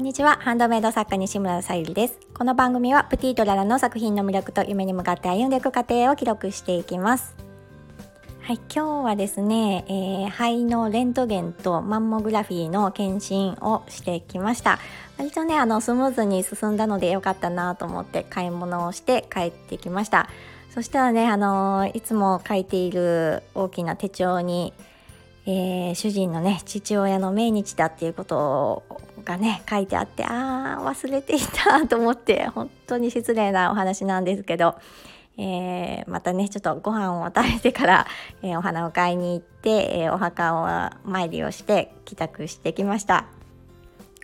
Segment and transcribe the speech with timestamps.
[0.00, 0.38] んにちは。
[0.40, 2.18] ハンドメイド作家西村さゆりです。
[2.32, 7.34] この番組はプティートララの作品の魅力と夢に向かって歩んでいく過程を記録していきます。
[8.40, 14.78] はい、今日はですね、えー、肺のレントゲンとマンモグラフィーの検診をしてきました。
[15.18, 20.30] 割とね、あのスムーズに進んだので良かったなと思って買い物をして帰ってきました。
[20.70, 24.72] そしたらね、あのいつも書いている大きな手帳に
[25.46, 28.82] えー、主人のね父親の命日だっていうことを
[29.24, 34.76] がね書いてあってああ忘れていたと思って 本当に失礼なお話なんですけど、
[35.38, 38.06] えー、またねちょっとご飯を食べてから、
[38.42, 43.39] えー、お花を買いに行って、えお墓を参りをして帰宅してきました。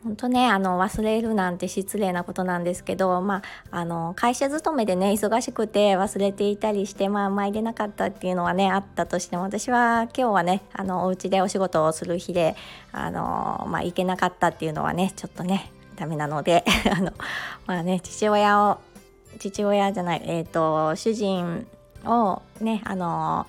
[0.02, 12.56] 本当ねあの忘れるなんて失礼なことなんですけど、まあ、あの会社勤めでね忙しくて忘れていたりして、まあ、参れなかったっていうのはねあったとしても私は今日はねあのお家でお仕事をする日で
[12.92, 17.12] あの、まあ、行けなかったっていうのはねちょっとねダメなので あの、
[17.66, 18.78] まあね、父親を
[19.38, 21.66] 父親じゃない、えーと主人
[22.04, 23.46] をねあの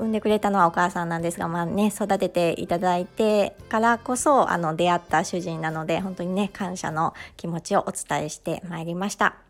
[0.00, 9.49] 産んでくれたのはお母さんなんですが、まあね、育てていただいてからこそあの出会った主人なので本当にね感謝の気持ちをお伝えしてまいりました。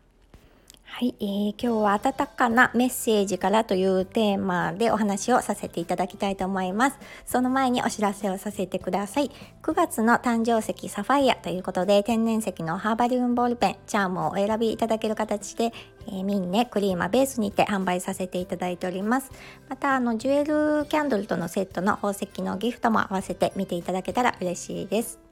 [0.93, 6.99] はい、えー、今日は温かなメッセージからというテーマでお話をさせていただきたいと思います。
[7.25, 9.31] その前にお知らせをさせてください。
[9.63, 15.73] 9月の誕生石サファイアということで天然石のハーバリウムボールペン、チャームをお選びいただける形で、
[16.07, 19.31] えー、ミンネクリーマベースにて販売させていただいております。
[19.69, 25.30] また、あの、ジュエルキャンドルとのセットの宝石のギフトも合わせて見ていただけたら嬉しいです。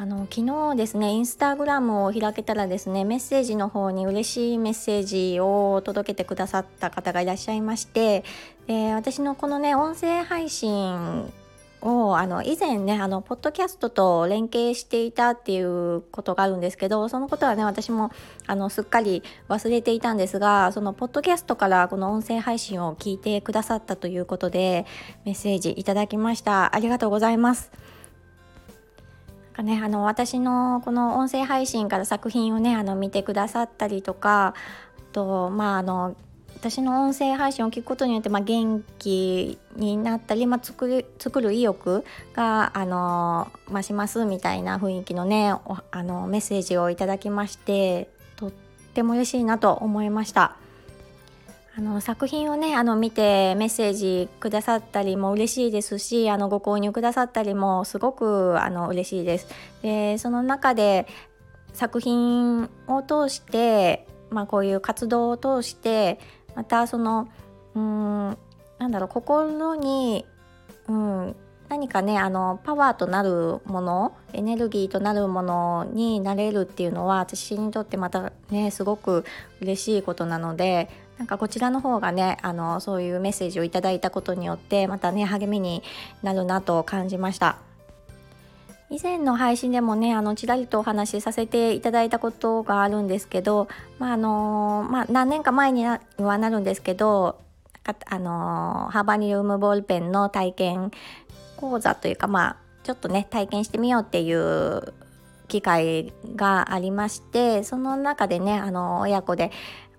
[0.00, 8.22] あの昨日ですねインスタグラムを開けたらですねメッセージの方に嬉しいメッセージを届けてくださった方がいらっしゃいまして
[8.68, 11.32] で私のこのね音声配信
[11.80, 18.12] をあの以前ねあのポッドキャストと連携していたっていうことがあるんですけどそのことはね私も
[18.46, 24.86] あのすっかり忘れていたんですがそのポッドキャストからこの音声配信を聞いてくださったということで
[25.24, 27.87] メッセージいただきましたありがとうございます。
[29.58, 34.54] かねあの私のこの音声配信から作品をねあの見てくださったりとか
[34.96, 36.16] あとまああの
[36.54, 42.04] 私の音声配信を聞くことによって、まあ、元気になったり、まあ、作る作る意欲
[42.34, 45.52] があの増しますみたいな雰囲気のね
[45.90, 48.50] あのメッセージをいただきましてとっ
[48.94, 50.56] ても嬉しいなと思いました。
[51.78, 59.46] あの作品をねあの見てメッセージくださったりも嬉しいですしあのご購入くださったりもすごくあの嬉しいです。
[59.80, 61.06] でその中で
[61.74, 66.18] 作品を通して、まあ、こういう活動を通して
[66.56, 67.28] またその
[67.76, 68.36] うん
[68.80, 70.26] なんだろう心に、
[70.88, 71.36] うん、
[71.68, 79.24] 何かねあのパワーとなるものエネルギーとなるものになれるっていうのは私にとってまたねすごく
[79.60, 85.82] 嬉しいことなのでなんかこちらの方がねあのそういうメッセージをいただいたことによってまたね励みに
[86.22, 87.58] なるなと感じました。
[88.90, 93.68] 以前の配信でもねあのちらりとお話しさせていただいたことがあるんですけど、
[93.98, 97.38] まああのまあ、何年か前にはなるんですけど
[98.06, 100.90] あのハーバニウムボールペンの体験
[101.56, 104.94] 講座というかまあちょっとね体験してみようっていう
[105.48, 109.50] 機会がありましてその中でねあの親子で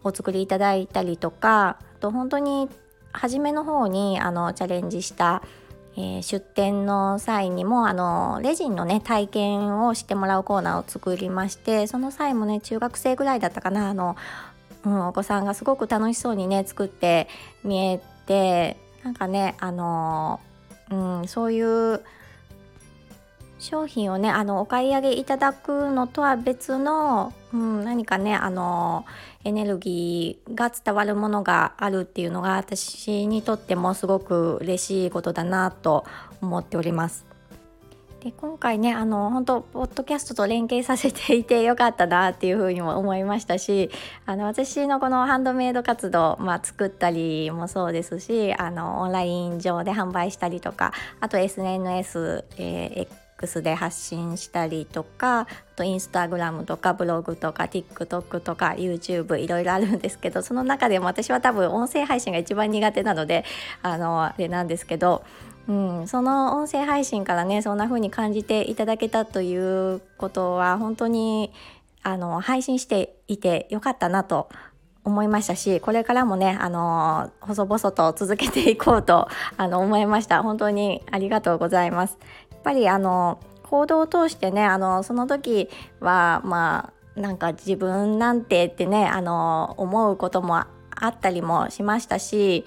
[0.04, 2.70] お作りいただいたりとかあと本当に
[3.12, 5.42] 初めの方にあのチャレンジした、
[5.98, 14.16] えー、出店の際にもあのレジンのね体験をしてもらうコーナーを作りましてその際もね中学生ぐらいだったかなあの、
[14.86, 17.28] うん、お子さんがすごく楽しそうにね作って
[17.64, 20.40] 見えてなんかねあの、
[20.92, 22.02] うん、そういう
[23.60, 29.06] 商品をねあのお買い上げいただくのとは別の、うん、何かねあの
[29.44, 36.06] エネルギーが伝わるものがあるっていうのが私にとってもすごく嬉しいことだなと
[36.42, 37.30] 思っております。
[38.22, 43.90] で今回ねあの本当ポッドキャストと連携させていてよかったなっていうふうにも思いましたし
[44.26, 50.92] あの私のこのハンドメイド活動、まあ、作ったりもそうですしあのオンライン上で販売したりとか
[51.22, 63.46] あと SNS、えー、X で発信したりとかあとインスタグラムとかブログとか TikTok とか YouTube いろいろあるんですけどその中でも私は多分音声配信が一番苦手なので
[63.82, 65.24] あのあれなんですけど、
[65.68, 71.52] うん、その音声配信からねそんな風に感じていただけたということは本当に
[72.04, 74.50] あの配信していてよかったなと
[75.04, 79.28] 思いましたしこれからもねあの細々と続けていこうと
[79.58, 80.44] あの思いました。
[80.44, 82.18] 本当にありがとうございます。
[82.64, 85.70] ぱりあの行動を通してねあのその時
[86.00, 90.68] はまあなんか自分なんてってねあの思うこともあ
[91.08, 92.66] ったりもしましたし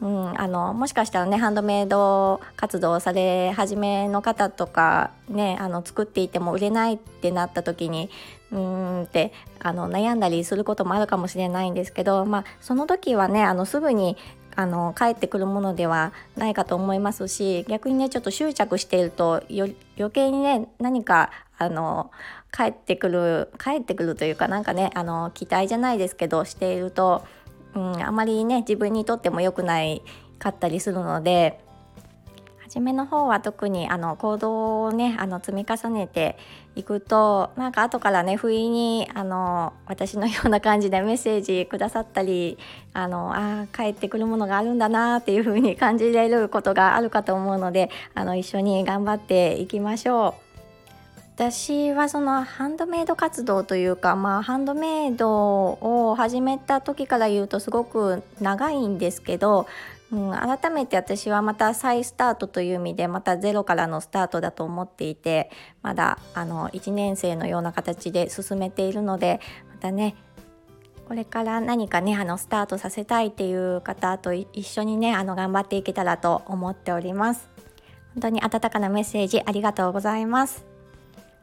[0.00, 8.10] うん、あのもしかしたらねハンドメイド活動され始めの方とかねあの作っていても売れないってなった時に
[8.52, 14.16] うんってあの悩んだりすることもあるかもしれないんですけど、まあ、その時はねあのすぐに
[14.56, 19.74] あの帰ってくるものではないかと思いますし逆にねちょっと執着していると余
[20.12, 22.10] 計にね何かあの
[22.52, 27.24] 帰ってくる帰ってくるというかなんかねあの期待じゃないですけどしていると
[27.74, 30.02] うん、あまりね自分にとっても良くない
[30.38, 31.60] かったりするので
[32.74, 36.36] 初めの方は特にあの行動をねあの積み重ねて
[36.74, 42.58] いくとなんか後からね不意にあの私のような感じでメッセージくださったり
[42.92, 50.44] あのあ帰ってくるものがあるんだなっていう風に感じれることがあるかと思うのであの一緒に頑張っていきましょう。
[51.36, 55.30] 私はそのハンドメイド活動というか、まあ、ハンドメイド
[55.80, 59.66] を始めた時から言うとすごく長いんですけど、
[60.14, 65.50] うん、改めて私はまた再スタートという意味でまたゼロからのスタートだと思っていて
[65.82, 69.40] まだあの1年生のような形で進めているので
[69.70, 70.14] またね
[71.08, 77.50] これから何かねあのスタートさせたいっていう方と一緒にねあの頑張っていけたらと思っております。
[78.14, 80.73] 本当に温かなメッセージありがとうございます。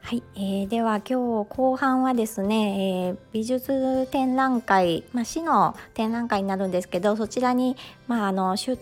[0.02, 7.78] はい、えー、では今日後半はですね、えー、美術展覧会、まあ、市の展覧会になるんですけどそちらに、
[8.08, 8.78] まあ、あの出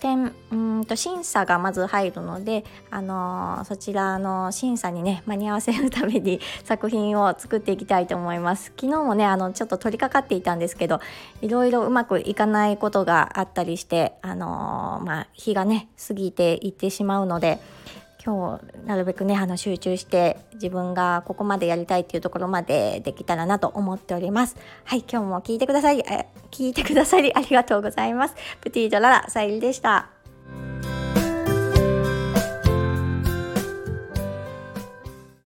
[0.00, 11.00] 展うんと審査がまず入るので、あのー、そちらの審査にね間に合わせるために 作品を作っていきたいと思います昨日もねあのちょっと取り掛かっていたんですけど
[11.42, 17.60] いろいろうまくいかないことがあったりして、あのー、まあ、日がね過ぎていってしまうので。
[18.24, 24.56] 今日なるべくねあの集中して自分がここまでやりたいっていうところまでできたらなと思っております。
[24.84, 26.04] はい今日も聞いてくださり
[26.50, 28.34] 聞いてくださりありがとうございます。
[28.60, 30.21] プティードララさゆりでした。